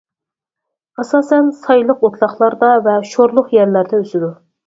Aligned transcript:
ئاساسەن 1.01 1.51
سايلىق 1.65 2.01
ئوتلاقلاردا 2.09 2.71
ۋە 2.87 2.97
شورلۇق 3.11 3.55
يەرلەردە 3.59 4.01
ئۆسىدۇ. 4.03 4.35